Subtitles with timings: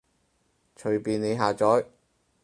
[0.75, 1.85] 隨便你下載